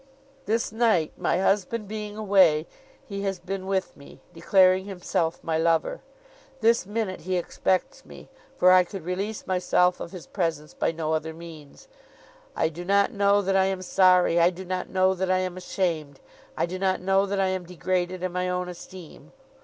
[0.47, 2.65] 'This night, my husband being away,
[3.07, 6.01] he has been with me, declaring himself my lover.
[6.59, 8.27] This minute he expects me,
[8.57, 11.87] for I could release myself of his presence by no other means.
[12.55, 15.55] I do not know that I am sorry, I do not know that I am
[15.55, 16.19] ashamed,
[16.57, 19.33] I do not know that I am degraded in my own esteem.